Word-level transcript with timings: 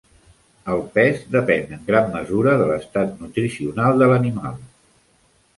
El 0.75 0.79
pes 0.95 1.19
depèn 1.35 1.75
en 1.77 1.83
gran 1.91 2.09
mesura 2.15 2.57
de 2.63 2.71
l'estat 2.71 3.13
nutricional 3.25 4.03
de 4.03 4.09
l'animal. 4.15 4.61